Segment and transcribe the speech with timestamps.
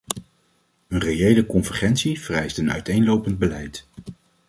[0.87, 3.87] Een reële convergentie vereist een uiteenlopend beleid.